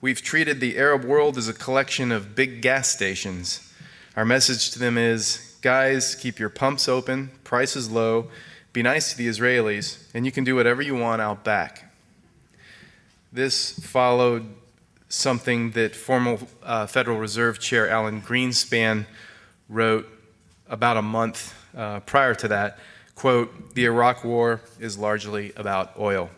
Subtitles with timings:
[0.00, 3.70] We've treated the Arab world as a collection of big gas stations.
[4.16, 8.28] Our message to them is, guys, keep your pumps open, prices low,
[8.72, 11.92] be nice to the Israelis, and you can do whatever you want out back.
[13.32, 14.46] This followed
[15.08, 19.06] something that former uh, Federal Reserve Chair Alan Greenspan
[19.68, 20.08] wrote
[20.70, 22.78] about a month uh, prior to that,
[23.14, 26.30] quote, the Iraq war is largely about oil.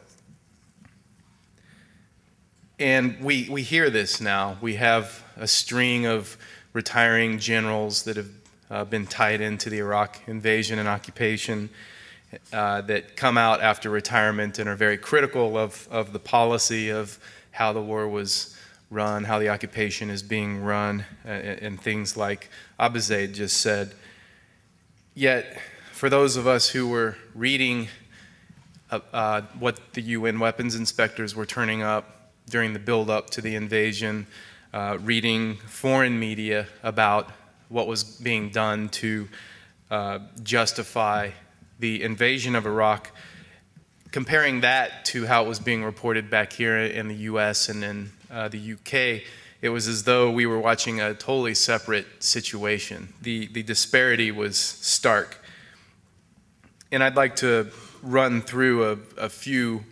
[2.81, 4.57] And we, we hear this now.
[4.61, 6.37] We have a string of
[6.73, 8.31] retiring generals that have
[8.71, 11.69] uh, been tied into the Iraq invasion and occupation
[12.53, 17.19] uh, that come out after retirement and are very critical of, of the policy of
[17.51, 18.57] how the war was
[18.91, 22.49] run, how the occupation is being run, uh, and things like
[22.81, 23.95] Abizaid just said.
[25.15, 25.61] Yet,
[25.93, 27.89] for those of us who were reading
[28.91, 33.43] uh, uh, what the UN weapons inspectors were turning up during the build up to
[33.43, 34.27] the invasion,
[34.73, 37.31] uh, reading foreign media about
[37.69, 39.29] what was being done to
[39.91, 41.29] uh, justify
[41.79, 43.11] the invasion of Iraq,
[44.13, 48.11] comparing that to how it was being reported back here in the US and in
[48.31, 49.29] uh, the UK
[49.63, 53.15] it was as though we were watching a totally separate situation.
[53.23, 55.39] The, the disparity was stark.
[56.91, 57.71] And I'd like to
[58.03, 59.85] run through a, a few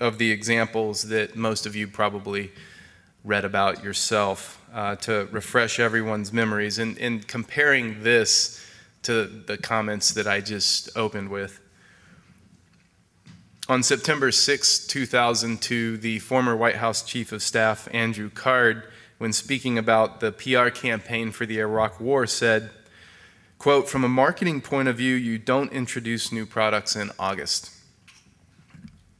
[0.00, 2.50] of the examples that most of you probably
[3.24, 6.78] read about yourself uh, to refresh everyone's memories.
[6.78, 8.64] And, and comparing this
[9.02, 11.60] to the comments that I just opened with.
[13.68, 18.84] On September 6, 2002, the former White House Chief of Staff, Andrew Card,
[19.18, 22.70] when speaking about the PR campaign for the Iraq War, said,
[23.58, 27.70] quote, From a marketing point of view, you don't introduce new products in August.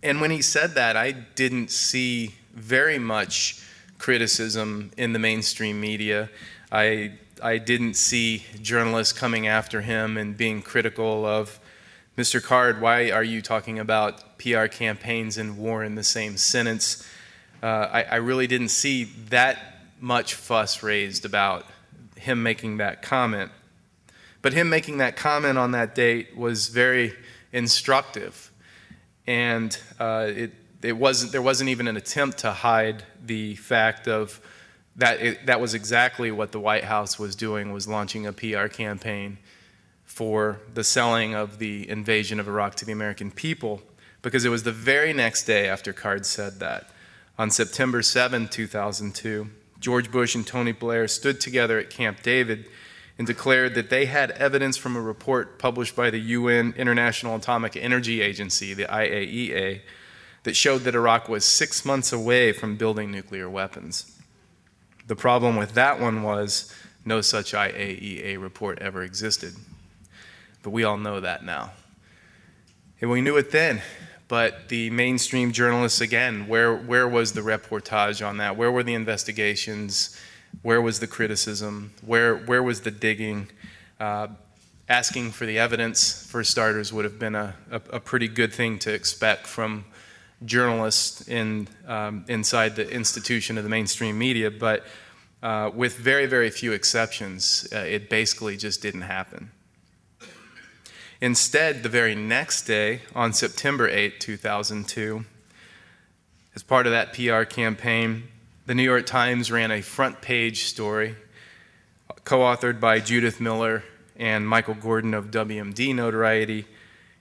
[0.02, 3.62] And when he said that, I didn't see very much
[3.98, 6.28] criticism in the mainstream media.
[6.70, 7.12] I,
[7.42, 11.58] I didn't see journalists coming after him and being critical of
[12.16, 12.40] Mr.
[12.40, 17.04] Card, why are you talking about PR campaigns and war in the same sentence?
[17.60, 19.73] Uh, I, I, really didn't see that
[20.04, 21.64] much fuss raised about
[22.16, 23.50] him making that comment.
[24.42, 27.14] But him making that comment on that date was very
[27.52, 28.52] instructive.
[29.26, 34.42] And uh, it, it wasn't, there wasn't even an attempt to hide the fact of
[34.96, 38.66] that it, that was exactly what the White House was doing was launching a PR
[38.66, 39.38] campaign
[40.04, 43.80] for the selling of the invasion of Iraq to the American people
[44.20, 46.90] because it was the very next day after Card said that
[47.38, 49.48] on September 7, 2002
[49.84, 52.64] George Bush and Tony Blair stood together at Camp David
[53.18, 57.76] and declared that they had evidence from a report published by the UN International Atomic
[57.76, 59.82] Energy Agency, the IAEA,
[60.44, 64.18] that showed that Iraq was six months away from building nuclear weapons.
[65.06, 69.52] The problem with that one was no such IAEA report ever existed.
[70.62, 71.72] But we all know that now.
[73.02, 73.82] And we knew it then.
[74.34, 78.56] But the mainstream journalists, again, where, where was the reportage on that?
[78.56, 80.18] Where were the investigations?
[80.62, 81.92] Where was the criticism?
[82.04, 83.46] Where, where was the digging?
[84.00, 84.26] Uh,
[84.88, 88.80] asking for the evidence, for starters, would have been a, a, a, pretty good thing
[88.80, 89.84] to expect from
[90.44, 94.84] journalists in, um, inside the institution of the mainstream media, but
[95.44, 99.52] uh, with very, very few exceptions, uh, it basically just didn't happen.
[101.20, 105.24] Instead, the very next day, on September 8, 2002,
[106.54, 108.24] as part of that PR campaign,
[108.66, 111.16] the New York Times ran a front page story
[112.24, 113.84] co authored by Judith Miller
[114.16, 116.66] and Michael Gordon of WMD notoriety,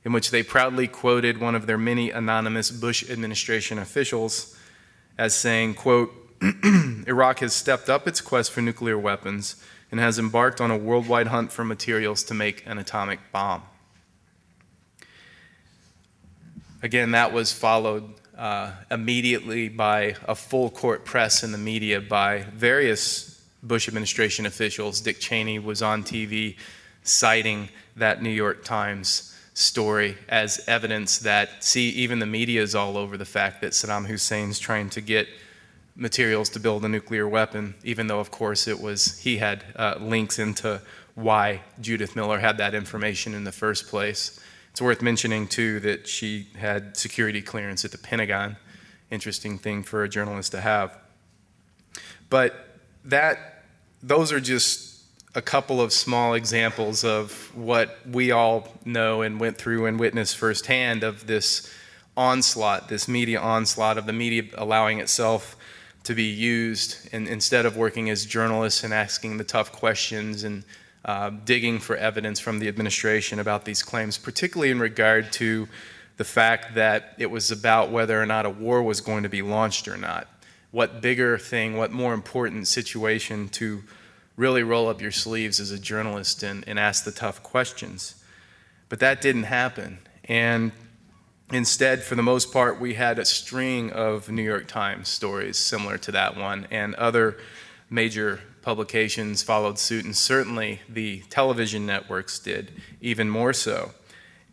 [0.05, 4.57] in which they proudly quoted one of their many anonymous Bush administration officials
[5.17, 6.11] as saying, quote,
[6.41, 9.55] Iraq has stepped up its quest for nuclear weapons
[9.91, 13.63] and has embarked on a worldwide hunt for materials to make an atomic bomb.
[16.83, 22.39] Again, that was followed uh, immediately by a full court press in the media by
[22.53, 25.00] various Bush administration officials.
[25.00, 26.57] Dick Cheney was on TV
[27.01, 32.97] citing that New York Times story as evidence that, see, even the media is all
[32.97, 35.29] over the fact that Saddam Hussein's trying to get
[35.95, 39.95] materials to build a nuclear weapon, even though, of course, it was he had uh,
[40.01, 40.81] links into
[41.15, 44.41] why Judith Miller had that information in the first place.
[44.73, 48.57] It's worth mentioning, too, that she had security clearance at the Pentagon.
[49.11, 50.97] Interesting thing for a journalist to have.
[52.31, 53.65] But that,
[54.01, 54.99] those are just
[55.35, 60.37] a couple of small examples of what we all know and went through and witnessed
[60.37, 61.71] firsthand of this
[62.17, 65.55] onslaught, this media onslaught of the media allowing itself
[66.05, 70.63] to be used and instead of working as journalists and asking the tough questions and
[71.05, 75.67] uh, digging for evidence from the administration about these claims, particularly in regard to
[76.17, 79.41] the fact that it was about whether or not a war was going to be
[79.41, 80.27] launched or not.
[80.71, 83.83] What bigger thing, what more important situation to
[84.35, 88.23] really roll up your sleeves as a journalist and, and ask the tough questions.
[88.89, 90.00] But that didn't happen.
[90.25, 90.71] And
[91.51, 95.97] instead, for the most part, we had a string of New York Times stories similar
[96.00, 97.38] to that one, and other
[97.89, 102.71] major publications followed suit, and certainly the television networks did,
[103.01, 103.92] even more so.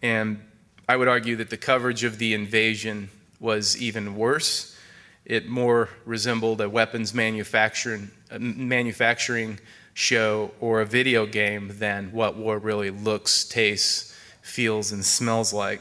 [0.03, 0.43] And
[0.89, 3.09] I would argue that the coverage of the invasion
[3.39, 4.77] was even worse.
[5.25, 9.61] It more resembled a weapons manufacturing, manufacturing
[9.95, 15.81] show or a video game than what war really looks, tastes, feels, and smells like.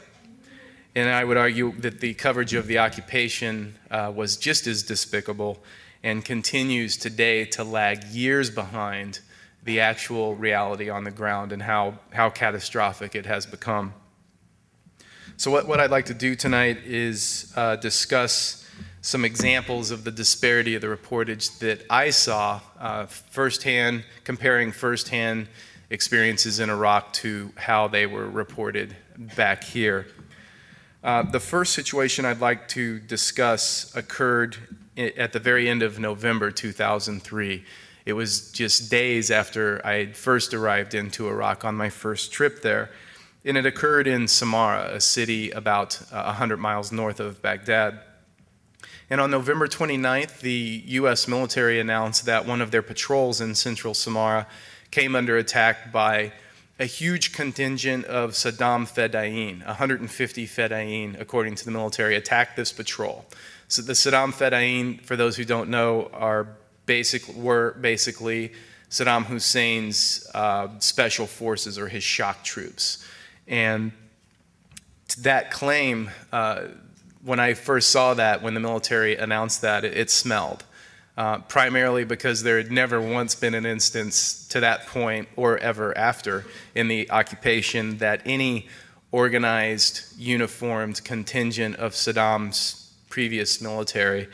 [0.94, 5.62] And I would argue that the coverage of the occupation uh, was just as despicable
[6.02, 9.20] and continues today to lag years behind
[9.62, 13.92] the actual reality on the ground and how, how catastrophic it has become.
[15.36, 18.68] So, what, what I'd like to do tonight is uh, discuss
[19.02, 25.48] some examples of the disparity of the reportage that I saw uh, firsthand, comparing firsthand
[25.88, 30.06] experiences in Iraq to how they were reported back here.
[31.02, 34.56] Uh, the first situation I'd like to discuss occurred
[35.00, 37.64] at the very end of November 2003.
[38.06, 42.62] It was just days after I had first arrived into Iraq on my first trip
[42.62, 42.90] there.
[43.44, 48.00] And it occurred in Samarra, a city about uh, 100 miles north of Baghdad.
[49.08, 51.26] And on November 29th, the U.S.
[51.26, 54.46] military announced that one of their patrols in central Samarra
[54.90, 56.32] came under attack by
[56.78, 63.26] a huge contingent of Saddam Fedayeen, 150 Fedayeen, according to the military, attacked this patrol.
[63.70, 66.56] So the Saddam Fedayeen, for those who don't know, are
[66.86, 68.52] basic, were basically
[68.90, 73.06] Saddam Hussein's uh, special forces or his shock troops.
[73.46, 73.92] And
[75.20, 76.62] that claim, uh,
[77.24, 80.64] when I first saw that, when the military announced that, it, it smelled
[81.16, 85.96] uh, primarily because there had never once been an instance to that point or ever
[85.96, 88.66] after in the occupation that any
[89.12, 92.79] organized, uniformed contingent of Saddam's
[93.10, 94.28] previous military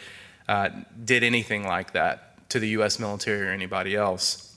[0.49, 0.68] uh,
[1.04, 3.00] did anything like that to the U.S.
[3.00, 4.56] military or anybody else.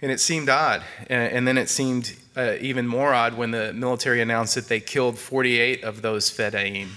[0.00, 0.82] And it seemed odd.
[1.08, 5.18] And, then it seemed uh, even more odd when the military announced that they killed
[5.18, 6.88] 48 of those Fedayeen.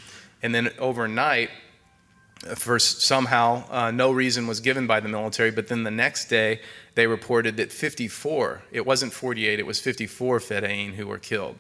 [0.41, 1.50] And then overnight,
[2.55, 6.62] for somehow, uh, no reason was given by the military, but then the next day
[6.95, 11.57] they reported that 54, it wasn't 48, it was 54 Fedayeen who were killed.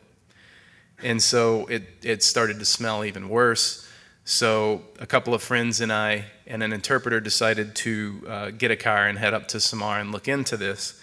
[1.01, 3.88] And so it, it started to smell even worse.
[4.25, 8.75] So a couple of friends and I and an interpreter decided to uh, get a
[8.75, 11.01] car and head up to Samarra and look into this.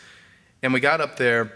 [0.62, 1.52] And we got up there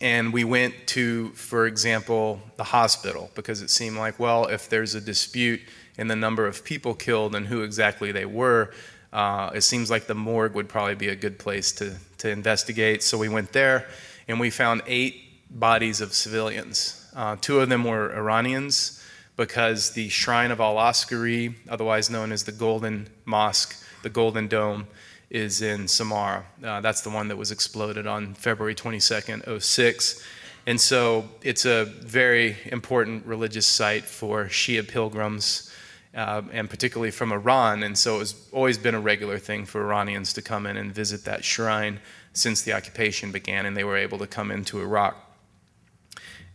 [0.00, 4.94] and we went to, for example, the hospital because it seemed like, well, if there's
[4.94, 5.60] a dispute,
[5.98, 8.72] in the number of people killed and who exactly they were,
[9.12, 13.02] uh, it seems like the morgue would probably be a good place to, to investigate.
[13.02, 13.88] So we went there
[14.28, 15.16] and we found eight
[15.50, 17.10] bodies of civilians.
[17.16, 18.97] Uh, two of them were Iranians,
[19.38, 24.88] because the Shrine of Al Askari, otherwise known as the Golden Mosque, the Golden Dome,
[25.30, 26.42] is in Samarra.
[26.62, 30.24] Uh, that's the one that was exploded on February 22nd, 06.
[30.66, 35.72] And so it's a very important religious site for Shia pilgrims,
[36.16, 37.84] uh, and particularly from Iran.
[37.84, 41.24] And so it's always been a regular thing for Iranians to come in and visit
[41.26, 42.00] that shrine
[42.32, 45.16] since the occupation began, and they were able to come into Iraq.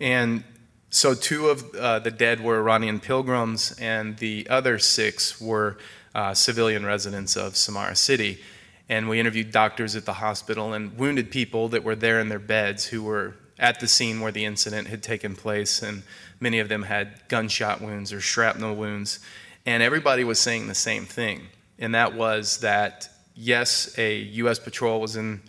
[0.02, 0.44] And
[0.94, 5.80] so two of uh, the dead were Iranian pilgrims, and the other six were
[6.14, 8.40] uh, civilian residents of Samarra City.
[8.88, 12.38] And we interviewed doctors at the hospital and wounded people that were there in their
[12.38, 16.04] beds who were at the scene where the incident had taken place, and
[16.40, 19.20] many of them had gunshot wounds or shrapnel wounds.
[19.66, 21.48] And everybody was saying the same thing,
[21.80, 24.60] and that was that yes, a U.S.
[24.60, 25.42] patrol was in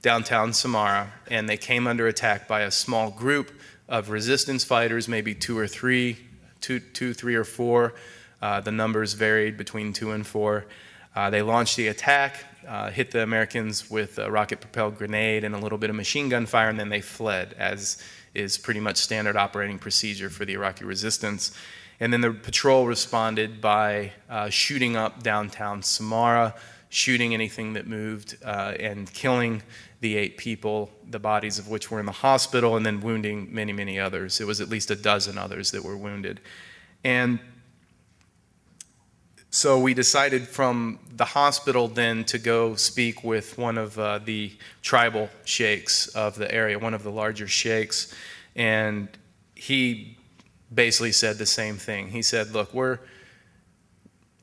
[0.00, 3.50] downtown Samarra, and they came under attack by a small group
[3.92, 6.16] of resistance fighters, maybe two or three,
[6.62, 7.92] two, two three or four.
[8.40, 10.64] Uh, the numbers varied between two and four.
[11.14, 15.54] Uh, they launched the attack, uh, hit the Americans with a rocket propelled grenade and
[15.54, 18.02] a little bit of machine gun fire, and then they fled, as
[18.34, 21.52] is pretty much standard operating procedure for the Iraqi resistance.
[22.00, 26.56] And then the patrol responded by uh, shooting up downtown Samarra,
[26.88, 29.62] shooting anything that moved, uh, and killing
[30.02, 33.72] the eight people, the bodies of which were in the hospital, and then wounding many,
[33.72, 34.40] many others.
[34.40, 36.40] It was at least a dozen others that were wounded.
[37.04, 37.38] And
[39.50, 44.52] so we decided from the hospital then to go speak with one of uh, the
[44.82, 48.12] tribal sheikhs of the area, one of the larger sheikhs,
[48.56, 49.08] and
[49.54, 50.18] he
[50.74, 52.08] basically said the same thing.
[52.08, 52.98] He said, "Look, we're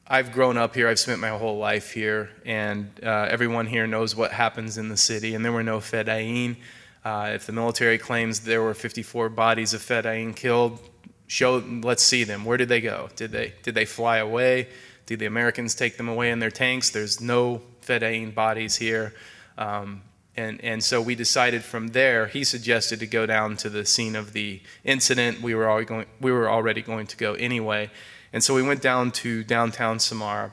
[0.09, 0.87] I've grown up here.
[0.87, 4.97] I've spent my whole life here, and uh, everyone here knows what happens in the
[4.97, 5.35] city.
[5.35, 6.57] And there were no fedayeen.
[7.05, 10.81] Uh, if the military claims there were 54 bodies of fedayeen killed,
[11.27, 11.57] show.
[11.57, 12.43] Let's see them.
[12.43, 13.09] Where did they go?
[13.15, 14.67] Did they did they fly away?
[15.05, 16.91] Did the Americans take them away in their tanks?
[16.91, 19.13] There's no Fedayeen bodies here.
[19.57, 20.03] Um,
[20.37, 24.15] and, and so we decided from there, he suggested to go down to the scene
[24.15, 25.41] of the incident.
[25.41, 27.89] We were, going, we were already going to go anyway.
[28.31, 30.51] And so we went down to downtown Samarra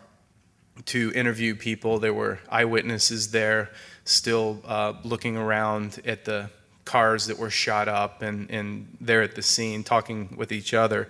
[0.87, 1.99] to interview people.
[1.99, 3.71] There were eyewitnesses there
[4.05, 6.51] still uh, looking around at the
[6.85, 11.09] cars that were shot up and, and there at the scene talking with each other.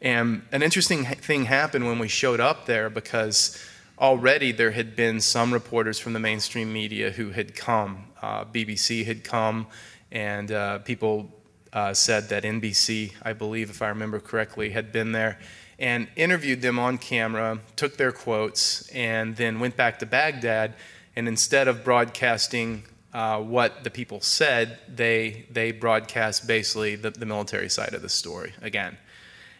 [0.00, 3.58] And an interesting thing happened when we showed up there because
[3.98, 8.04] already there had been some reporters from the mainstream media who had come.
[8.20, 9.66] Uh, BBC had come,
[10.12, 11.30] and uh, people
[11.72, 15.38] uh, said that NBC, I believe, if I remember correctly, had been there
[15.78, 20.74] and interviewed them on camera, took their quotes, and then went back to Baghdad.
[21.14, 27.26] And instead of broadcasting uh, what the people said, they, they broadcast basically the, the
[27.26, 28.96] military side of the story again.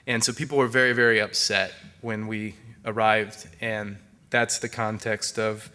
[0.06, 2.54] And so people were very, very upset when we
[2.84, 3.96] arrived, and
[4.30, 5.70] that's the context of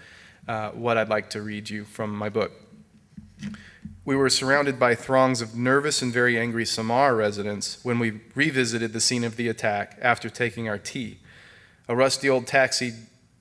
[0.48, 2.52] uh, what I'd like to read you from my book.
[4.04, 8.94] We were surrounded by throngs of nervous and very angry Samarra residents when we revisited
[8.94, 11.20] the scene of the attack after taking our tea.
[11.88, 12.94] A rusty old taxi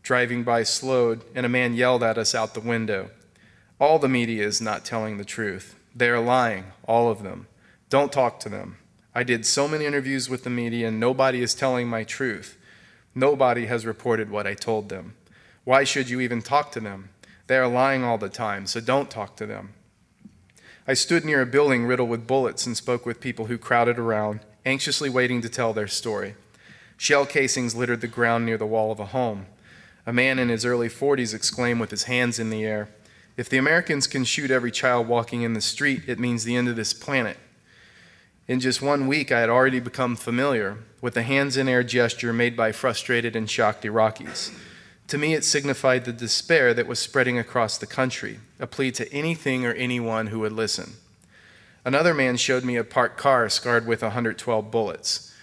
[0.03, 3.11] driving by slowed, and a man yelled at us out the window.
[3.81, 5.77] All the media is not telling the truth.
[5.97, 7.47] They are lying, all of them.
[7.89, 8.77] Don't talk to them.
[9.15, 12.59] I did so many interviews with the media, and nobody is telling my truth.
[13.15, 15.15] Nobody has reported what I told them.
[15.65, 17.09] Why should you even talk to them?
[17.47, 19.75] They are lying all the time, so don't talk to them.
[20.91, 24.41] I stood near a building riddled with bullets and spoke with people who crowded around,
[24.67, 26.35] anxiously waiting to tell their story.
[26.97, 29.47] Shell casings littered the ground near the wall of a home.
[30.05, 32.89] A man in his early 40s exclaimed with his hands in the air,
[33.37, 36.69] If the Americans can shoot every child walking in the street, it means the end
[36.69, 37.37] of this planet.
[38.49, 42.33] In just one week, I had already become familiar with the hands in air gesture
[42.33, 44.51] made by frustrated and shocked Iraqis.
[45.11, 49.13] To me, it signified the despair that was spreading across the country, a plea to
[49.13, 50.93] anything or anyone who would listen.
[51.85, 55.35] Another man showed me a parked car scarred with 112 bullets.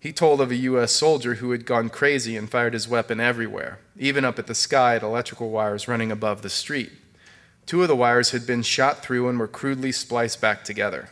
[0.00, 0.90] He told of a U.S.
[0.90, 4.96] soldier who had gone crazy and fired his weapon everywhere, even up at the sky
[4.96, 6.90] at electrical wires running above the street.
[7.64, 11.10] Two of the wires had been shot through and were crudely spliced back together.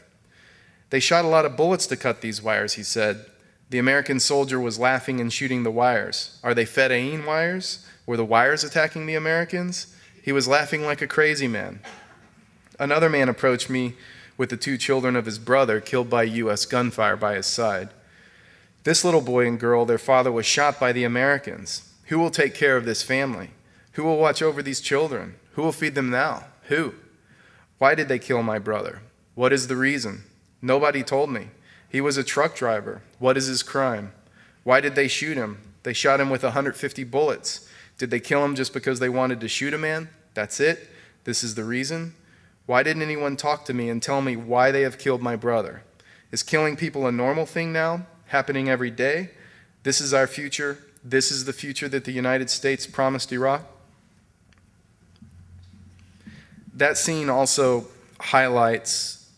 [0.90, 3.26] They shot a lot of bullets to cut these wires, he said.
[3.70, 6.40] The American soldier was laughing and shooting the wires.
[6.42, 7.86] Are they Fedayeen wires?
[8.10, 9.94] Were the wires attacking the Americans?
[10.20, 11.78] He was laughing like a crazy man.
[12.76, 13.94] Another man approached me
[14.36, 16.66] with the two children of his brother killed by U.S.
[16.66, 17.90] gunfire by his side.
[18.82, 21.88] This little boy and girl, their father was shot by the Americans.
[22.06, 23.50] Who will take care of this family?
[23.92, 25.36] Who will watch over these children?
[25.52, 26.46] Who will feed them now?
[26.64, 26.94] Who?
[27.78, 29.02] Why did they kill my brother?
[29.36, 30.24] What is the reason?
[30.60, 31.50] Nobody told me.
[31.88, 33.02] He was a truck driver.
[33.20, 34.10] What is his crime?
[34.64, 35.60] Why did they shoot him?
[35.84, 37.68] They shot him with 150 bullets.
[38.00, 40.08] Did they kill him just because they wanted to shoot a man?
[40.32, 40.88] That's it?
[41.24, 42.14] This is the reason?
[42.64, 45.82] Why didn't anyone talk to me and tell me why they have killed my brother?
[46.32, 49.32] Is killing people a normal thing now, happening every day?
[49.82, 50.78] This is our future.
[51.04, 53.66] This is the future that the United States promised Iraq.
[56.72, 57.86] That scene also
[58.18, 59.30] highlights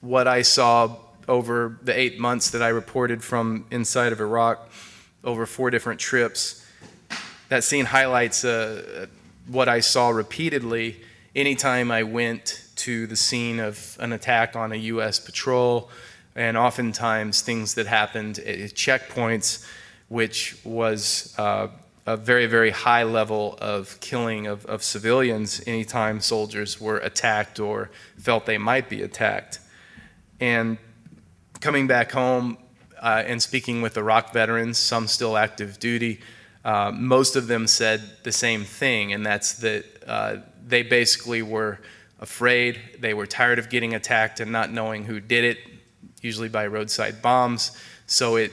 [0.00, 0.96] what I saw
[1.28, 4.68] over the eight months that I reported from inside of Iraq
[5.22, 6.62] over four different trips.
[7.54, 9.06] That scene highlights uh,
[9.46, 11.00] what I saw repeatedly
[11.36, 15.20] anytime I went to the scene of an attack on a U.S.
[15.20, 15.88] patrol,
[16.34, 19.64] and oftentimes things that happened at checkpoints,
[20.08, 21.68] which was uh,
[22.06, 27.88] a very, very high level of killing of, of civilians anytime soldiers were attacked or
[28.18, 29.60] felt they might be attacked.
[30.40, 30.76] And
[31.60, 32.58] coming back home
[33.00, 36.20] uh, and speaking with Iraq veterans, some still active duty,
[36.64, 41.80] uh, most of them said the same thing, and that's that uh, they basically were
[42.20, 45.58] afraid, they were tired of getting attacked and not knowing who did it,
[46.22, 47.76] usually by roadside bombs.
[48.06, 48.52] So it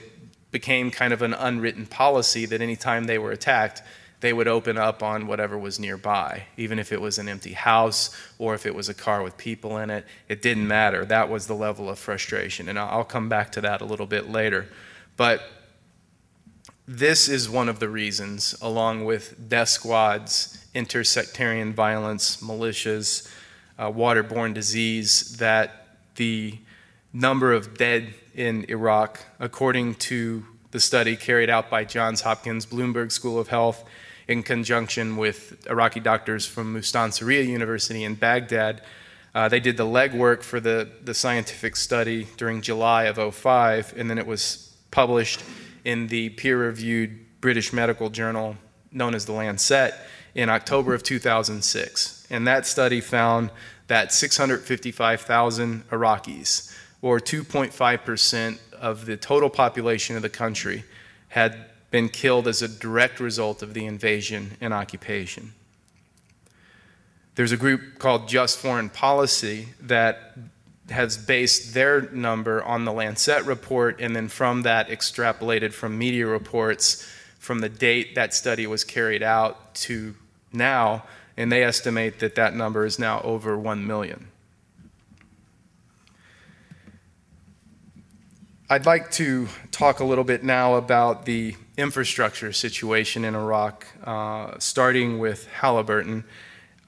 [0.52, 3.82] became kind of an unwritten policy that anytime they were attacked,
[4.20, 8.16] they would open up on whatever was nearby, even if it was an empty house
[8.38, 10.06] or if it was a car with people in it.
[10.28, 11.06] It didn't matter.
[11.06, 12.70] That was the level of frustration.
[12.70, 14.68] And I'll come back to that a little bit later.
[15.18, 15.42] But
[16.98, 23.32] this is one of the reasons, along with death squads, intersectarian violence, militias,
[23.80, 26.58] uh, waterborne disease, that the
[27.14, 33.14] number of dead in Iraq, according to the study carried out by Johns Hopkins Bloomberg
[33.14, 33.86] School of Health
[34.28, 38.82] in conjunction with Iraqi doctors from Mustansiriya University in Baghdad.
[39.34, 44.10] Uh, they did the legwork for the, the scientific study during July of 05, and
[44.10, 45.42] then it was published
[45.84, 48.56] in the peer reviewed British medical journal
[48.92, 49.94] known as the Lancet
[50.36, 52.28] in October of 2006.
[52.30, 53.52] And that study found
[53.88, 60.84] that 655,000 Iraqis, or 2.5% of the total population of the country,
[61.30, 65.54] had been killed as a direct result of the invasion and occupation.
[67.36, 70.38] There's a group called Just Foreign Policy that
[70.92, 76.28] has based their number on the Lancet report and then from that extrapolated from media
[76.28, 77.08] reports
[77.40, 80.16] from the date that study was carried out to
[80.54, 81.04] now,
[81.36, 84.28] and they estimate that that number is now over 1 million.
[88.70, 94.60] I'd like to talk a little bit now about the infrastructure situation in Iraq, uh,
[94.60, 96.24] starting with Halliburton.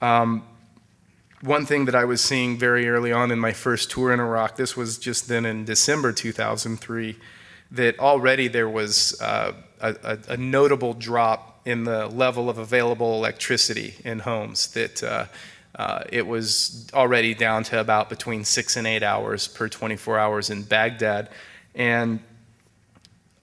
[0.00, 0.46] Um,
[1.44, 4.56] one thing that I was seeing very early on in my first tour in Iraq,
[4.56, 7.16] this was just then in December 2003,
[7.72, 13.94] that already there was uh, a, a, notable drop in the level of available electricity
[14.04, 14.68] in homes.
[14.68, 15.26] That uh,
[15.74, 20.48] uh, it was already down to about between six and eight hours per 24 hours
[20.48, 21.28] in Baghdad.
[21.74, 22.20] And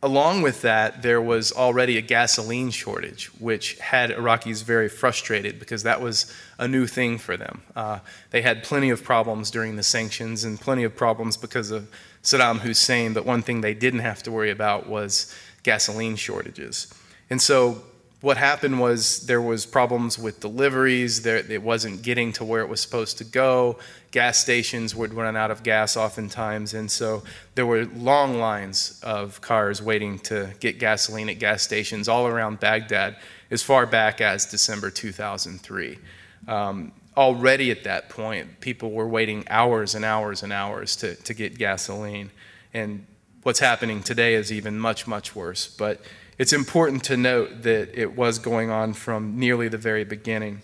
[0.04, 5.84] along with that, there was already a gasoline shortage, which had Iraqis very frustrated because
[5.84, 7.62] that was a new thing for them.
[7.76, 8.00] Uh,
[8.32, 11.88] they had plenty of problems during the sanctions and plenty of problems because of
[12.24, 15.34] Saddam Hussein, but one thing they didn't have to worry about was
[15.64, 16.92] gasoline shortages.
[17.30, 17.84] And so
[18.22, 21.24] what happened was there was problems with deliveries.
[21.24, 23.78] There it wasn't getting to where it was supposed to go.
[24.12, 26.74] Gas stations would run out of gas oftentimes.
[26.74, 27.24] And so
[27.56, 32.60] there were long lines of cars waiting to get gasoline at gas stations all around
[32.60, 33.18] baghdad
[33.50, 35.98] as far back as december 2003
[36.48, 41.34] um, already at that point people were waiting hours and hours and hours to, to
[41.34, 42.32] get gasoline.
[42.74, 43.06] And
[43.44, 45.68] what's happening today is even much much worse.
[45.68, 46.02] But
[46.42, 50.64] it's important to note that it was going on from nearly the very beginning.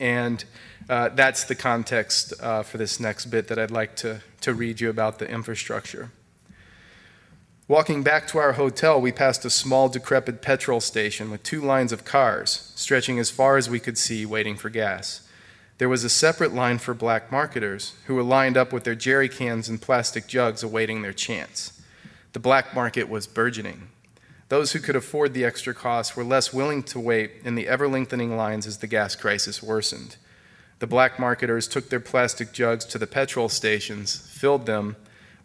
[0.00, 0.44] And
[0.90, 4.80] uh, that's the context uh, for this next bit that I'd like to, to read
[4.80, 6.10] you about the infrastructure.
[7.68, 11.92] Walking back to our hotel, we passed a small, decrepit petrol station with two lines
[11.92, 15.28] of cars, stretching as far as we could see, waiting for gas.
[15.76, 19.28] There was a separate line for black marketers, who were lined up with their jerry
[19.28, 21.80] cans and plastic jugs awaiting their chance.
[22.32, 23.90] The black market was burgeoning.
[24.48, 27.86] Those who could afford the extra costs were less willing to wait in the ever
[27.86, 30.16] lengthening lines as the gas crisis worsened.
[30.78, 34.96] The black marketers took their plastic jugs to the petrol stations, filled them,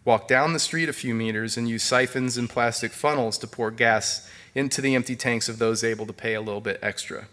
[0.04, 3.70] walked down the street a few meters, and used siphons and plastic funnels to pour
[3.70, 7.26] gas into the empty tanks of those able to pay a little bit extra.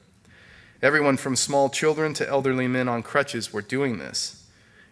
[0.82, 4.48] Everyone from small children to elderly men on crutches were doing this.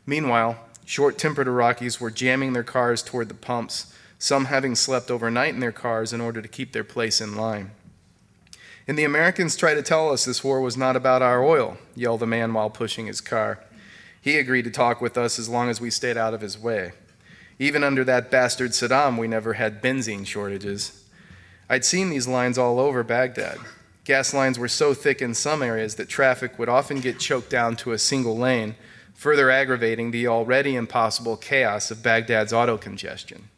[0.05, 5.53] Meanwhile, short tempered Iraqis were jamming their cars toward the pumps some having slept overnight
[5.53, 7.71] in their cars in order to keep their place in line.
[8.85, 12.19] And the Americans try to tell us this war was not about our oil, yelled
[12.19, 13.63] the man while pushing his car.
[14.21, 16.91] He agreed to talk with us as long as we stayed out of his way.
[17.57, 21.05] Even under that bastard Saddam, we never had benzene shortages.
[21.69, 23.59] I'd seen these lines all over Baghdad.
[24.03, 27.75] Gas lines were so thick in some areas that traffic would often get choked down
[27.77, 28.75] to a single lane,
[29.13, 33.49] further aggravating the already impossible chaos of Baghdad's auto congestion.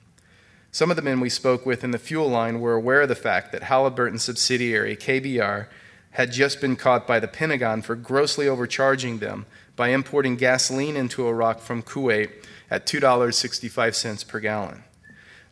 [0.74, 3.16] Some of the men we spoke with in the fuel line were aware of the
[3.16, 5.68] fact that Halliburton subsidiary KBR
[6.12, 11.28] had just been caught by the Pentagon for grossly overcharging them by importing gasoline into
[11.28, 12.30] Iraq from Kuwait
[12.70, 14.84] at $2.65 per gallon.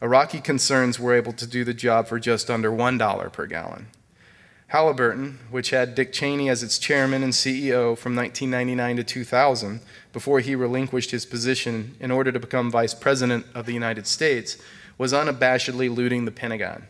[0.01, 3.87] Iraqi concerns were able to do the job for just under $1 per gallon.
[4.67, 9.81] Halliburton, which had Dick Cheney as its chairman and CEO from 1999 to 2000,
[10.13, 14.57] before he relinquished his position in order to become vice president of the United States,
[14.99, 16.83] was unabashedly looting the Pentagon.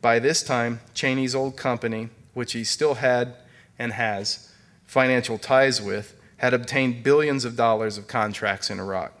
[0.00, 3.34] By this time, Cheney's old company, which he still had
[3.78, 4.50] and has
[4.86, 9.12] financial ties with, had obtained billions of dollars of contracts in Iraq.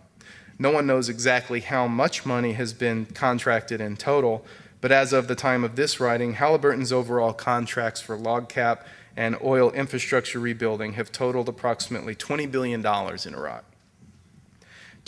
[0.58, 4.44] No one knows exactly how much money has been contracted in total,
[4.80, 8.84] but as of the time of this writing, Halliburton's overall contracts for LOGCAP
[9.16, 13.64] and oil infrastructure rebuilding have totaled approximately $20 billion in Iraq.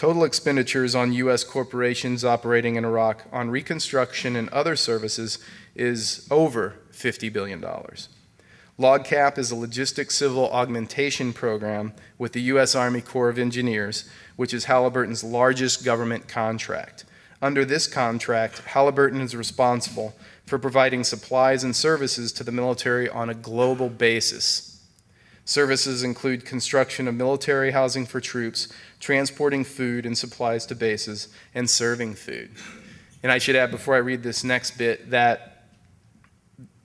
[0.03, 1.45] Total expenditures on U.S.
[1.45, 5.39] corporations operating in Iraq on reconstruction and other services
[5.77, 7.65] is over $50 billion.
[8.81, 12.75] LOGCAP is a logistics civil augmentation program with the U.S.
[12.75, 17.05] Army Corps of Engineers, which is Halliburton's largest government contract.
[17.41, 23.31] Under this contract, Halliburton is responsible for providing supplies and services to the military on
[23.31, 24.72] a global basis.
[25.45, 28.69] Services include construction of military housing for troops,
[29.01, 32.51] transporting food and supplies to bases, and serving food.
[33.23, 35.67] And I should add before I read this next bit that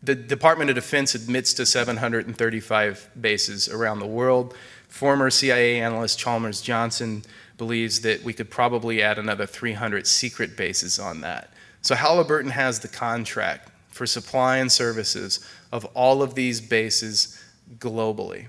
[0.02, 4.56] the Department of Defense admits to 735 bases around the world.
[4.88, 7.24] Former CIA analyst Chalmers Johnson
[7.58, 11.52] believes that we could probably add another 300 secret bases on that.
[11.82, 17.37] So Halliburton has the contract for supply and services of all of these bases
[17.78, 18.48] globally.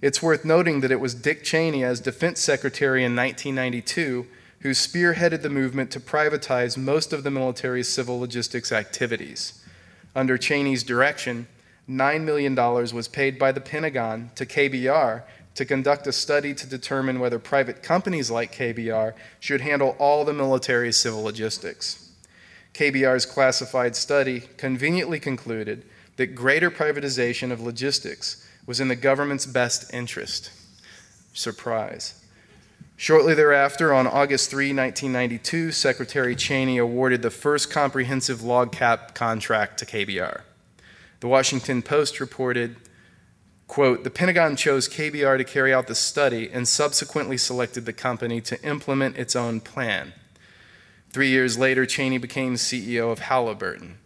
[0.00, 4.26] It's worth noting that it was Dick Cheney, as Defense Secretary in 1992,
[4.60, 9.60] who spearheaded the movement to privatize most of the military's civil logistics activities
[10.14, 11.46] under Cheney's direction,
[11.88, 15.22] $9 million was paid by the Pentagon to KBR
[15.54, 20.32] to conduct a study to determine whether private companies like KBR should handle all the
[20.32, 22.10] military's civil logistics.
[22.74, 25.84] KBR's classified study conveniently concluded
[26.20, 30.50] that greater privatization of logistics was in the government's best interest.
[31.32, 32.22] Surprise.
[32.98, 39.86] Shortly thereafter, on August 3, 1992, Secretary Cheney awarded the first comprehensive LOGCAP contract to
[39.86, 40.42] KBR.
[41.20, 42.76] The Washington Post reported,
[43.66, 48.42] quote, the Pentagon chose KBR to carry out the study and subsequently selected the company
[48.42, 50.12] to implement its own plan.
[51.08, 53.96] Three years later, Cheney became CEO of Halliburton.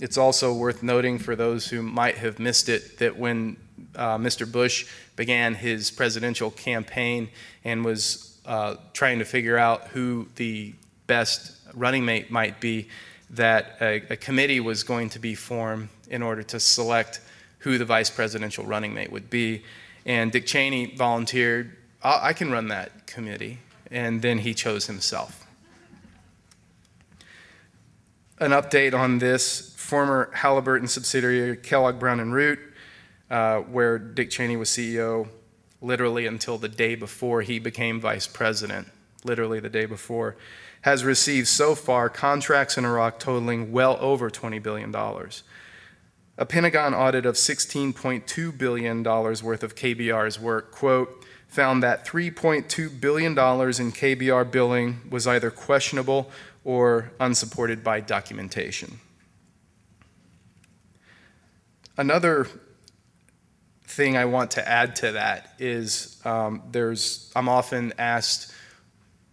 [0.00, 3.58] It's also worth noting for those who might have missed it that when
[3.94, 4.50] uh, Mr.
[4.50, 7.28] Bush began his presidential campaign
[7.64, 10.72] and was uh, trying to figure out who the
[11.06, 12.88] best running mate might be,
[13.28, 17.20] that a, a, committee was going to be formed in order to select
[17.58, 19.62] who the vice presidential running mate would be.
[20.06, 23.58] And Dick Cheney volunteered, I can run that committee.
[23.90, 25.46] And then he chose himself.
[28.38, 32.60] An update on this former Halliburton subsidiary Kellogg Brown and Root
[33.28, 35.26] uh, where Dick Cheney was CEO
[35.82, 38.86] literally until the day before he became vice president,
[39.24, 40.36] literally the day before,
[40.82, 44.94] has received so far contracts in Iraq totaling well over $20 billion.
[46.38, 53.32] A Pentagon audit of $16.2 billion worth of KBR's work, quote, found that $3.2 billion
[53.32, 56.30] in KBR billing was either questionable
[56.62, 59.00] or unsupported by documentation.
[61.96, 62.46] Another
[63.84, 68.52] thing I want to add to that is um, there's I'm often asked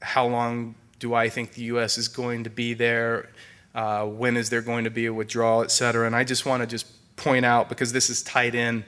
[0.02, 1.98] how long do I think the U.S.
[1.98, 3.30] is going to be there?
[3.76, 6.08] Uh, when is there going to be a withdrawal, et cetera?
[6.08, 8.84] And I just want to just point out because this is tied in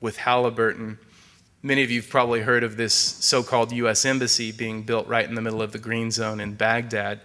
[0.00, 0.98] with Halliburton.
[1.62, 4.04] Many of you have probably heard of this so-called U.S.
[4.04, 7.20] embassy being built right in the middle of the Green Zone in Baghdad.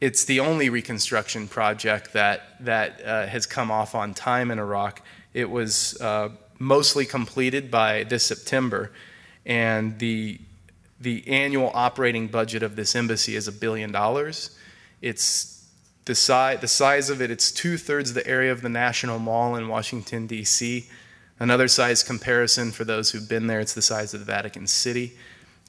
[0.00, 5.02] It's the only reconstruction project that that uh, has come off on time in Iraq.
[5.32, 8.92] It was uh, mostly completed by this September,
[9.46, 10.38] and the
[11.00, 14.56] the annual operating budget of this embassy is a billion dollars.
[15.00, 15.66] It's
[16.06, 19.56] the size, the size of it, it's two thirds the area of the National Mall
[19.56, 20.88] in Washington, D.C.
[21.38, 25.16] Another size comparison for those who've been there, it's the size of the Vatican City.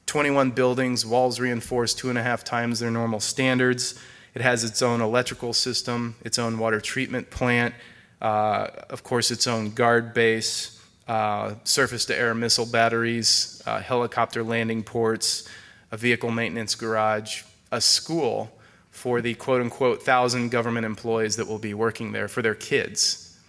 [0.06, 4.00] 21 buildings, walls reinforced two and a half times their normal standards.
[4.38, 7.73] It has its own electrical system, its own water treatment plant,
[8.21, 14.43] uh, of course, its own guard base, uh, surface to air missile batteries, uh, helicopter
[14.43, 15.50] landing ports,
[15.91, 18.52] a vehicle maintenance garage, a school
[18.91, 23.39] for the quote unquote thousand government employees that will be working there for their kids.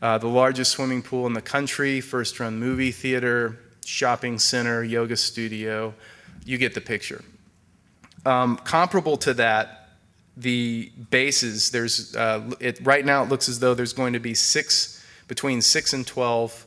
[0.00, 5.18] Uh, the largest swimming pool in the country, first run movie theater, shopping center, yoga
[5.18, 5.92] studio.
[6.46, 7.22] You get the picture.
[8.24, 9.79] Um, comparable to that,
[10.40, 14.34] the bases, there's, uh, it, right now it looks as though there's going to be
[14.34, 16.66] six, between six and 12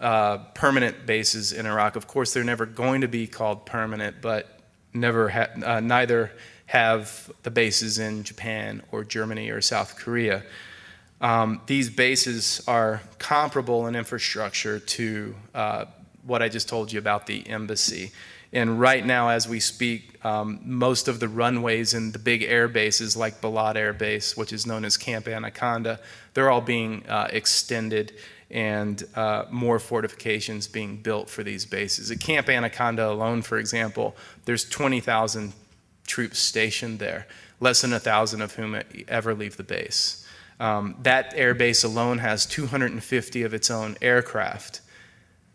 [0.00, 1.96] uh, permanent bases in Iraq.
[1.96, 4.60] Of course, they're never going to be called permanent, but
[4.92, 6.32] never ha- uh, neither
[6.66, 10.42] have the bases in Japan or Germany or South Korea.
[11.20, 15.84] Um, these bases are comparable in infrastructure to uh,
[16.24, 18.12] what I just told you about the embassy.
[18.56, 22.68] And right now, as we speak, um, most of the runways in the big air
[22.68, 26.00] bases, like Balad Air Base, which is known as Camp Anaconda,
[26.32, 28.14] they're all being uh, extended
[28.50, 32.10] and uh, more fortifications being built for these bases.
[32.10, 34.16] At Camp Anaconda alone, for example,
[34.46, 35.52] there's 20,000
[36.06, 37.26] troops stationed there,
[37.60, 40.26] less than 1,000 of whom ever leave the base.
[40.58, 44.80] Um, that air base alone has 250 of its own aircraft.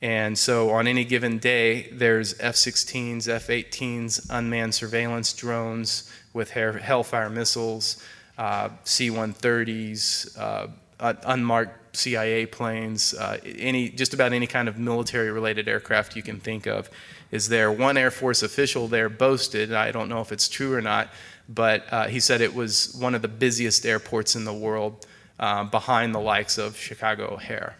[0.01, 6.51] And so on any given day, there's F 16s, F 18s, unmanned surveillance drones with
[6.51, 8.03] Hellfire missiles,
[8.37, 10.67] uh, C 130s, uh,
[10.99, 16.39] unmarked CIA planes, uh, any, just about any kind of military related aircraft you can
[16.39, 16.89] think of
[17.31, 17.71] is there.
[17.71, 21.09] One Air Force official there boasted, I don't know if it's true or not,
[21.47, 25.05] but uh, he said it was one of the busiest airports in the world
[25.39, 27.75] uh, behind the likes of Chicago O'Hare.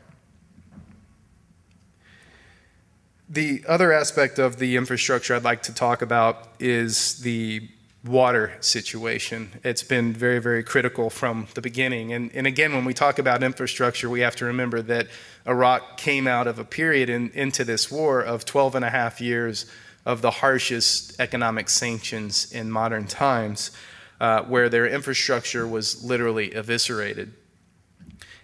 [3.34, 7.65] The other aspect of the infrastructure I'd like to talk about is the
[8.04, 9.58] water situation.
[9.63, 12.12] It's been very, very critical from the beginning.
[12.12, 15.08] And, and again, when we talk about infrastructure, we have to remember that
[15.48, 19.22] Iraq came out of a period in, into this war of 12 and a half
[19.22, 19.65] years
[20.06, 23.72] of the harshest economic sanctions in modern times,
[24.20, 27.32] uh, where their infrastructure was literally eviscerated.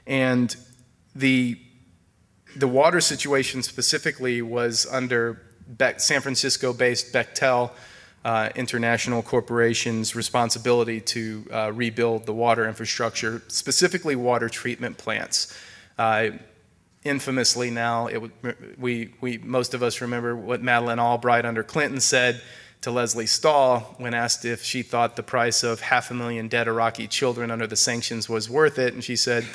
[0.06, 0.56] And
[1.13, 1.60] the
[2.55, 5.41] the water situation specifically was under
[5.97, 7.71] San Francisco based Bechtel
[8.25, 15.57] uh, International Corporation's responsibility to uh, rebuild the water infrastructure, specifically water treatment plants.
[15.97, 16.31] Uh,
[17.03, 18.21] infamously, now, it,
[18.77, 22.41] we, we, most of us remember what Madeleine Albright under Clinton said
[22.81, 26.67] to Lesley Stahl when asked if she thought the price of half a million dead
[26.67, 28.93] Iraqi children under the sanctions was worth it.
[28.93, 29.45] And she said,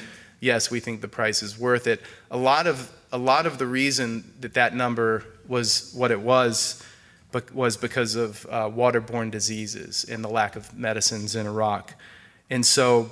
[0.43, 2.03] yes, we think the price is worth it.
[2.31, 6.85] A lot of, a lot of the reason that that number was what it was
[7.55, 11.95] was because of uh, waterborne diseases and the lack of medicines in Iraq.
[12.51, 13.11] And so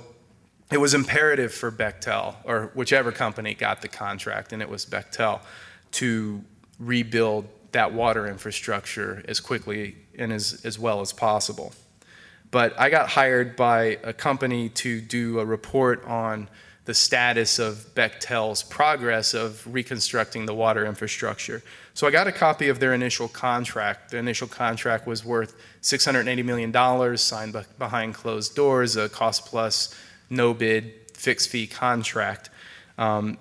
[0.71, 5.39] it was imperative for Bechtel, or whichever company got the contract, and it was Bechtel,
[5.93, 6.43] to
[6.77, 11.73] rebuild that water infrastructure as quickly and as, as well as possible.
[12.51, 16.47] But I got hired by a company to do a report on
[16.85, 21.61] the status of Bechtel's progress of reconstructing the water infrastructure.
[21.93, 24.11] So I got a copy of their initial contract.
[24.11, 29.95] The initial contract was worth $680 million, signed behind closed doors, a cost plus,
[30.29, 32.49] no bid, fixed fee contract.
[32.97, 33.37] Um,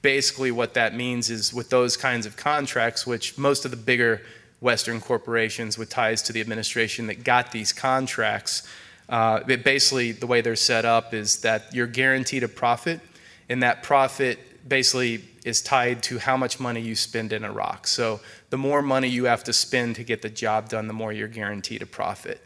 [0.00, 4.22] basically, what that means is with those kinds of contracts, which most of the bigger
[4.60, 8.66] Western corporations with ties to the administration that got these contracts,
[9.08, 13.00] uh, basically, the way they're set up is that you're guaranteed a profit,
[13.48, 14.38] and that profit
[14.68, 17.86] basically is tied to how much money you spend in Iraq.
[17.86, 21.12] So the more money you have to spend to get the job done, the more
[21.12, 22.40] you're guaranteed a profit.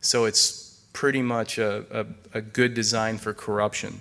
[0.00, 1.84] So it's pretty much a,
[2.32, 4.00] a, a good design for corruption.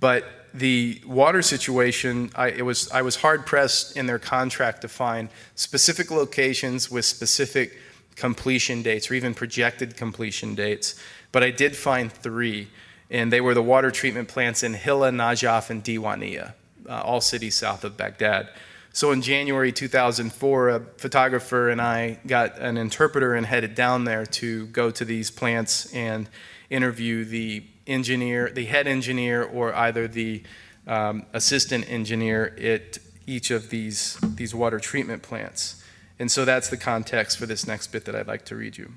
[0.00, 4.88] But the water situation, I, it was, I was hard pressed in their contract to
[4.88, 7.76] find specific locations with specific
[8.18, 11.00] completion dates or even projected completion dates.
[11.32, 12.68] But I did find three,
[13.10, 16.52] and they were the water treatment plants in Hilla, Najaf, and Diwania,
[16.88, 18.48] uh, all cities south of Baghdad.
[18.92, 24.26] So in January 2004, a photographer and I got an interpreter and headed down there
[24.26, 26.28] to go to these plants and
[26.70, 30.42] interview the engineer, the head engineer, or either the
[30.86, 35.84] um, assistant engineer at each of these, these water treatment plants.
[36.18, 38.94] And so that's the context for this next bit that I'd like to read you.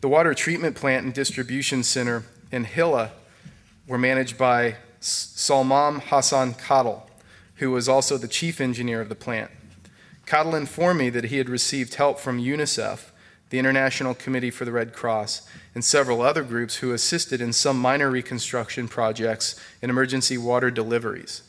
[0.00, 3.12] The water treatment plant and distribution center in Hilla
[3.86, 7.02] were managed by Salman Hassan Kadal,
[7.56, 9.50] who was also the chief engineer of the plant.
[10.26, 13.10] Kadal informed me that he had received help from UNICEF,
[13.50, 17.78] the International Committee for the Red Cross, and several other groups who assisted in some
[17.78, 21.42] minor reconstruction projects and emergency water deliveries.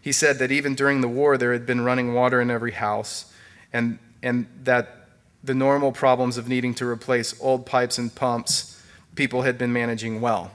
[0.00, 3.31] He said that even during the war, there had been running water in every house,
[3.72, 5.08] and, and that
[5.42, 8.82] the normal problems of needing to replace old pipes and pumps,
[9.14, 10.52] people had been managing well.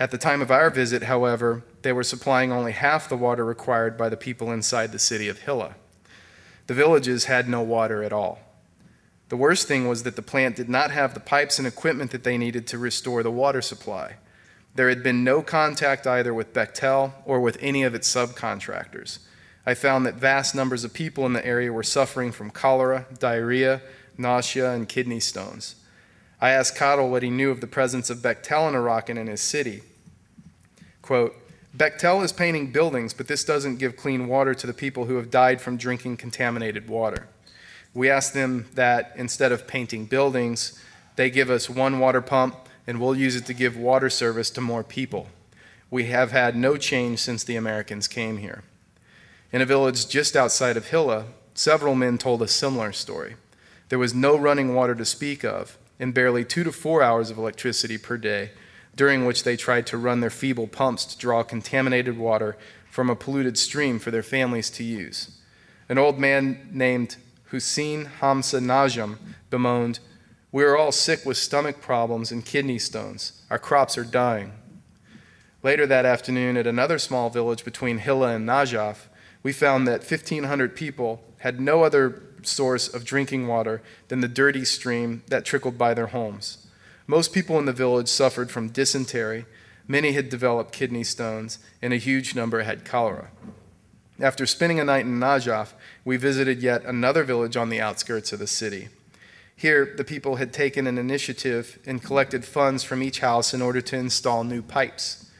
[0.00, 3.96] At the time of our visit, however, they were supplying only half the water required
[3.96, 5.76] by the people inside the city of Hilla.
[6.66, 8.40] The villages had no water at all.
[9.28, 12.24] The worst thing was that the plant did not have the pipes and equipment that
[12.24, 14.16] they needed to restore the water supply.
[14.74, 19.20] There had been no contact either with Bechtel or with any of its subcontractors.
[19.66, 23.80] I found that vast numbers of people in the area were suffering from cholera, diarrhea,
[24.18, 25.76] nausea, and kidney stones.
[26.40, 29.82] I asked Kadal what he knew of the presence of Bechtel and in his city.
[31.00, 31.34] Quote,
[31.76, 35.30] Bechtel is painting buildings, but this doesn't give clean water to the people who have
[35.30, 37.26] died from drinking contaminated water.
[37.94, 40.78] We ask them that instead of painting buildings,
[41.16, 44.60] they give us one water pump and we'll use it to give water service to
[44.60, 45.28] more people.
[45.90, 48.62] We have had no change since the Americans came here.
[49.54, 53.36] In a village just outside of Hilla, several men told a similar story.
[53.88, 57.38] There was no running water to speak of, and barely two to four hours of
[57.38, 58.50] electricity per day,
[58.96, 62.56] during which they tried to run their feeble pumps to draw contaminated water
[62.90, 65.38] from a polluted stream for their families to use.
[65.88, 67.14] An old man named
[67.44, 69.18] Hussein Hamza Najam
[69.50, 70.00] bemoaned,
[70.50, 73.42] We are all sick with stomach problems and kidney stones.
[73.50, 74.50] Our crops are dying.
[75.62, 79.06] Later that afternoon, at another small village between Hilla and Najaf,
[79.44, 84.64] we found that 1,500 people had no other source of drinking water than the dirty
[84.64, 86.66] stream that trickled by their homes.
[87.06, 89.44] Most people in the village suffered from dysentery,
[89.86, 93.28] many had developed kidney stones, and a huge number had cholera.
[94.18, 98.38] After spending a night in Najaf, we visited yet another village on the outskirts of
[98.38, 98.88] the city.
[99.56, 103.80] Here, the people had taken an initiative and collected funds from each house in order
[103.82, 105.30] to install new pipes.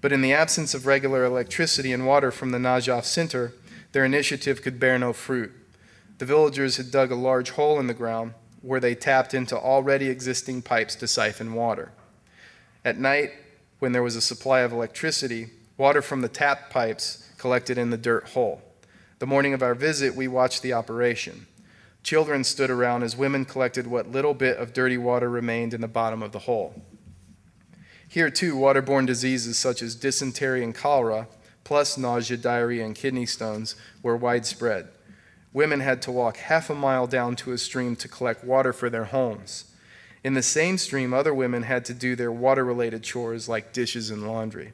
[0.00, 3.52] But in the absence of regular electricity and water from the Najaf center,
[3.92, 5.52] their initiative could bear no fruit.
[6.18, 10.08] The villagers had dug a large hole in the ground where they tapped into already
[10.08, 11.92] existing pipes to siphon water.
[12.84, 13.32] At night,
[13.78, 17.96] when there was a supply of electricity, water from the tap pipes collected in the
[17.96, 18.62] dirt hole.
[19.18, 21.46] The morning of our visit, we watched the operation.
[22.02, 25.88] Children stood around as women collected what little bit of dirty water remained in the
[25.88, 26.82] bottom of the hole.
[28.16, 31.28] Here, too, waterborne diseases such as dysentery and cholera,
[31.64, 34.88] plus nausea, diarrhea, and kidney stones, were widespread.
[35.52, 38.88] Women had to walk half a mile down to a stream to collect water for
[38.88, 39.66] their homes.
[40.24, 44.08] In the same stream, other women had to do their water related chores like dishes
[44.08, 44.72] and laundry.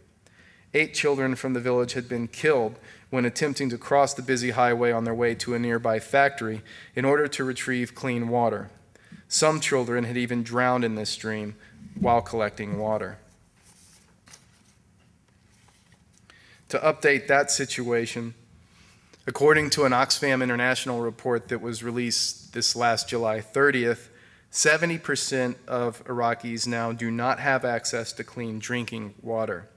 [0.73, 2.79] Eight children from the village had been killed
[3.11, 6.63] when attempting to cross the busy highway on their way to a nearby factory
[6.95, 8.71] in order to retrieve clean water.
[9.27, 11.57] Some children had even drowned in this stream
[11.99, 13.19] while collecting water.
[16.73, 18.33] To update that situation,
[19.27, 24.09] according to an Oxfam International report that was released this last July 30th,
[24.51, 29.69] 70% of Iraqis now do not have access to clean drinking water.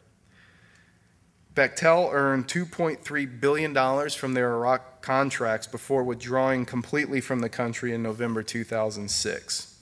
[1.53, 8.01] Bechtel earned $2.3 billion from their Iraq contracts before withdrawing completely from the country in
[8.01, 9.75] November 2006.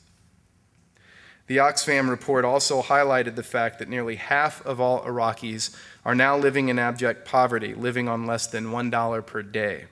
[1.46, 6.38] The Oxfam report also highlighted the fact that nearly half of all Iraqis are now
[6.38, 9.86] living in abject poverty, living on less than $1 per day.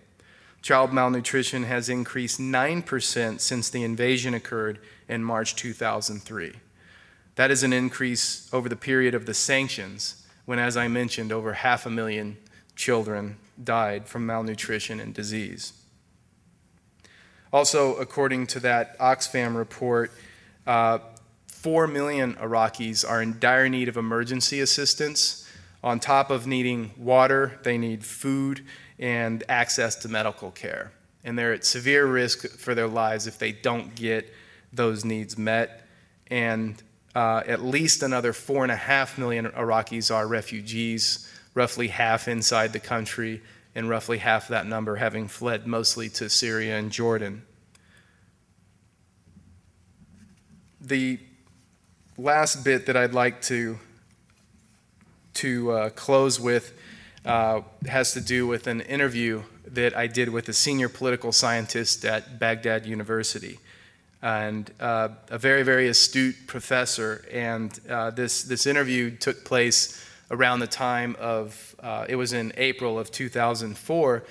[0.61, 6.53] Child malnutrition has increased 9% since the invasion occurred in March 2003.
[7.35, 11.53] That is an increase over the period of the sanctions when, as I mentioned, over
[11.53, 12.37] half a million
[12.75, 15.73] children died from malnutrition and disease.
[17.53, 20.11] Also, according to that Oxfam report,
[20.67, 20.99] uh,
[21.47, 25.47] 4 million Iraqis are in dire need of emergency assistance.
[25.83, 28.63] On top of needing water, they need food
[28.99, 30.91] and access to medical care.
[31.23, 34.31] And they're at severe risk for their lives if they don't get
[34.71, 35.87] those needs met.
[36.27, 36.81] And
[37.15, 42.73] uh, at least another four and a half million Iraqis are refugees, roughly half inside
[42.73, 43.41] the country,
[43.75, 47.43] and roughly half that number having fled mostly to Syria and Jordan.
[50.79, 51.19] The
[52.17, 53.79] last bit that I'd like to,
[55.35, 56.73] to uh, close with
[57.25, 62.03] uh, has to do with an interview that I did with a senior political scientist
[62.03, 63.59] at Baghdad University.
[64.23, 67.25] and uh, a very, very astute professor.
[67.31, 72.53] And uh, this, this interview took place around the time of, uh, it was in
[72.57, 74.23] April of 2004.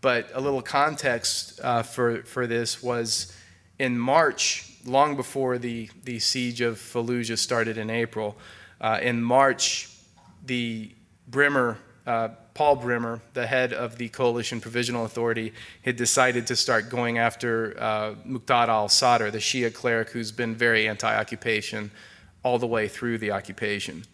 [0.00, 3.34] But a little context uh, for, for this was
[3.78, 8.36] in March, long before the, the siege of Fallujah started in April,
[9.02, 9.88] in March,
[10.48, 10.90] the
[11.28, 11.78] Bremer
[12.08, 15.52] uh, Paul Bremer, the head of the Coalition Provisional Authority,
[15.84, 20.56] had decided to start going after uh, Muqtada al Sadr, the Shia cleric who's been
[20.56, 21.90] very anti occupation
[22.42, 24.04] all the way through the occupation.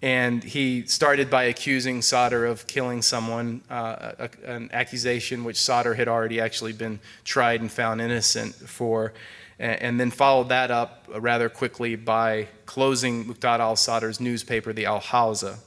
[0.00, 5.92] And he started by accusing Sadr of killing someone, uh, a, an accusation which Sadr
[5.92, 9.12] had already actually been tried and found innocent for.
[9.58, 15.00] And then followed that up rather quickly by closing Muqtada al Sadr's newspaper, the Al
[15.00, 15.58] Hawza.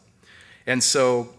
[0.68, 1.30] And so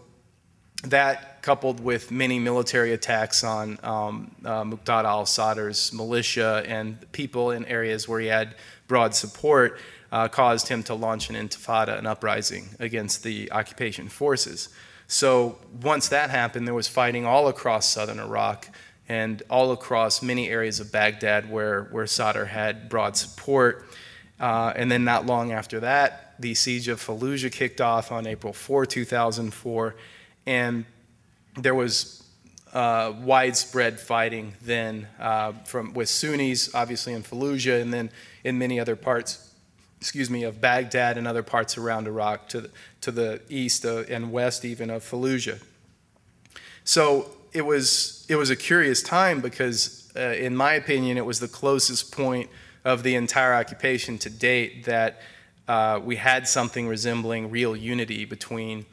[0.83, 7.51] that coupled with many military attacks on um, uh, Muqtada al Sadr's militia and people
[7.51, 8.55] in areas where he had
[8.87, 9.79] broad support
[10.11, 14.69] uh, caused him to launch an intifada, an uprising against the occupation forces.
[15.07, 18.69] So once that happened, there was fighting all across southern Iraq
[19.07, 23.85] and all across many areas of Baghdad where, where Sadr had broad support.
[24.39, 28.53] Uh, and then not long after that, the siege of Fallujah kicked off on April
[28.53, 29.95] 4, 2004
[30.45, 30.85] and
[31.57, 32.23] there was
[32.73, 38.09] uh, widespread fighting then uh, from with Sunnis, obviously in Fallujah, and then
[38.43, 39.53] in many other parts,
[39.99, 42.69] excuse me, of Baghdad and other parts around Iraq to the,
[43.01, 45.61] to the east uh, and west even of Fallujah.
[46.83, 51.39] So it was it was a curious time because, uh, in my opinion, it was
[51.39, 52.49] the closest point
[52.85, 55.21] of the entire occupation to date that
[55.67, 58.85] uh, we had something resembling real unity between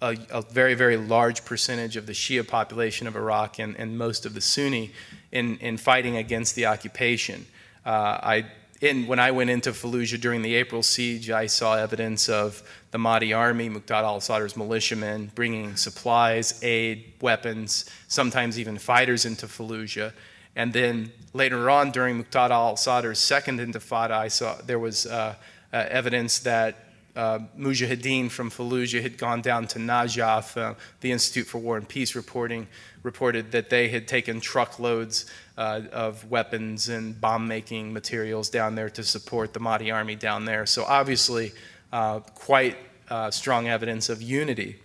[0.00, 4.24] a, a, very, very large percentage of the Shia population of Iraq and, and most
[4.24, 4.92] of the Sunni
[5.32, 7.46] in, in fighting against the occupation.
[7.84, 7.90] Uh,
[8.22, 8.46] I,
[8.80, 12.62] when I went into Fallujah during the April siege, I saw evidence of
[12.92, 19.46] the Mahdi army, Muqtada al Sadr's militiamen, bringing supplies, aid, weapons, sometimes even fighters into
[19.46, 20.12] Fallujah.
[20.56, 25.34] And then later on, during Muqtada al Sadr's second intifada, I saw there was uh,
[25.72, 26.76] uh, evidence that
[27.16, 30.56] uh, Mujahideen from Fallujah had gone down to Najaf.
[30.56, 32.66] Uh, the Institute for War and Peace reporting
[33.02, 35.26] reported that they had taken truckloads
[35.58, 40.44] uh, of weapons and bomb making materials down there to support the Mahdi army down
[40.44, 40.66] there.
[40.66, 41.52] So, obviously,
[41.92, 42.76] uh, quite
[43.08, 44.78] uh, strong evidence of unity.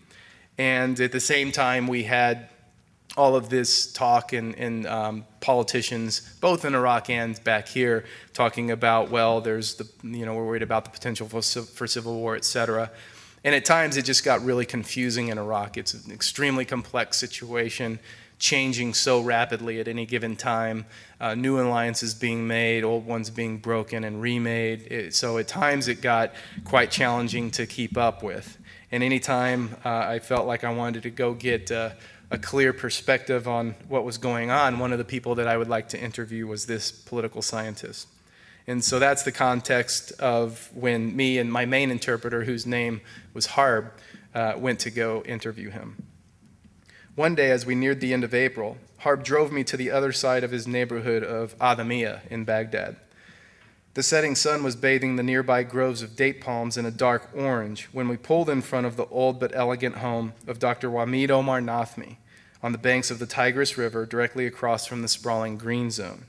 [0.57, 2.49] And at the same time, we had
[3.17, 8.03] all of this talk and, and um, politicians, both in Iraq and back here,
[8.33, 12.15] talking about, well, there's the, you know, we're worried about the potential for, for civil
[12.15, 12.91] war, et cetera.
[13.43, 15.77] And at times it just got really confusing in Iraq.
[15.77, 17.99] It's an extremely complex situation,
[18.37, 20.85] changing so rapidly at any given time.
[21.21, 24.91] Uh, new alliances being made, old ones being broken and remade.
[24.91, 26.33] It, so at times it got
[26.65, 28.57] quite challenging to keep up with.
[28.91, 31.91] And anytime uh, I felt like I wanted to go get uh,
[32.35, 35.69] a clear perspective on what was going on, one of the people that I would
[35.69, 38.09] like to interview was this political scientist.
[38.67, 42.99] And so that's the context of when me and my main interpreter, whose name
[43.33, 43.93] was Harb,
[44.33, 46.03] uh, went to go interview him.
[47.15, 50.11] One day, as we neared the end of April, Harb drove me to the other
[50.11, 52.97] side of his neighborhood of Adamiyah in Baghdad.
[53.93, 57.85] The setting sun was bathing the nearby groves of date palms in a dark orange
[57.93, 60.89] when we pulled in front of the old but elegant home of Dr.
[60.89, 62.19] Wamid Omar Nathmi
[62.65, 66.25] on the banks of the Tigris River directly across from the sprawling green zone.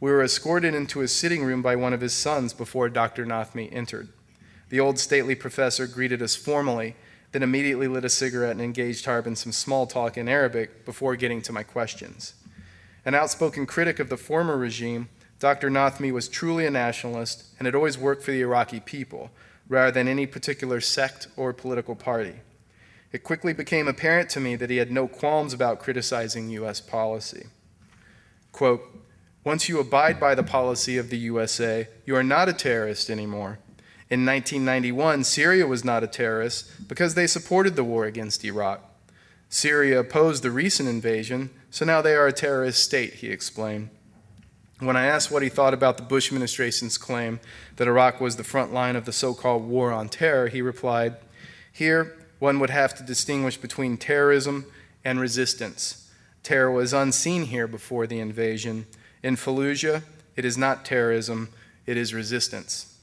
[0.00, 3.24] We were escorted into his sitting room by one of his sons before Dr.
[3.24, 4.08] Nathmi entered.
[4.70, 6.96] The old stately professor greeted us formally,
[7.30, 11.14] then immediately lit a cigarette and engaged Harb in some small talk in Arabic before
[11.14, 12.34] getting to my questions.
[13.04, 15.08] An outspoken critic of the former regime,
[15.38, 15.70] Dr.
[15.70, 19.30] Nathmi was truly a nationalist and had always worked for the Iraqi people,
[19.68, 22.40] rather than any particular sect or political party.
[23.12, 26.80] It quickly became apparent to me that he had no qualms about criticizing U.S.
[26.80, 27.46] policy.
[28.52, 28.82] Quote,
[29.42, 33.58] once you abide by the policy of the USA, you are not a terrorist anymore.
[34.10, 38.84] In 1991, Syria was not a terrorist because they supported the war against Iraq.
[39.48, 43.88] Syria opposed the recent invasion, so now they are a terrorist state, he explained.
[44.78, 47.40] When I asked what he thought about the Bush administration's claim
[47.76, 51.16] that Iraq was the front line of the so called war on terror, he replied,
[51.72, 54.66] Here, one would have to distinguish between terrorism
[55.04, 56.10] and resistance.
[56.42, 58.86] Terror was unseen here before the invasion.
[59.22, 60.02] In Fallujah,
[60.34, 61.50] it is not terrorism,
[61.86, 62.98] it is resistance.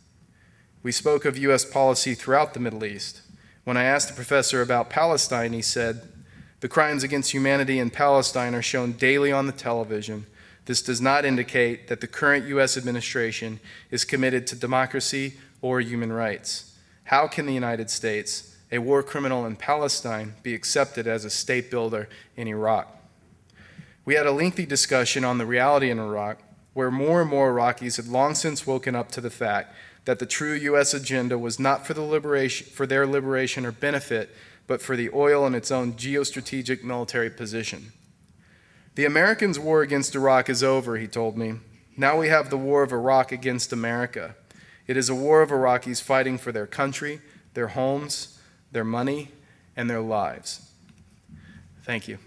[0.83, 1.65] We spoke of U.S.
[1.65, 3.21] policy throughout the Middle East.
[3.63, 6.07] When I asked the professor about Palestine, he said,
[6.61, 10.25] The crimes against humanity in Palestine are shown daily on the television
[10.65, 12.75] This does not indicate that the current U.S.
[12.75, 13.59] administration
[13.91, 16.75] is committed to democracy or human rights.
[17.05, 21.72] How can the United States, a war criminal in Palestine, be accepted as a state
[21.72, 22.93] builder in Iraq?
[24.05, 26.39] We had a lengthy discussion on the reality in Iraq,
[26.74, 29.74] where more and more Iraqis had long since woken up to the fact
[30.05, 30.93] that the true U.S.
[30.93, 34.34] agenda was not for, the liberation, for their liberation or benefit,
[34.65, 37.91] but for the oil and its own geostrategic military position.
[38.95, 41.55] The Americans' war against Iraq is over, he told me.
[41.97, 44.36] Now we have the war of Iraq against America.
[44.88, 47.20] It is a war of Iraqis fighting for their country,
[47.53, 48.36] their homes,
[48.78, 49.32] their money,
[49.75, 50.69] and their lives.
[51.82, 52.19] Thank you.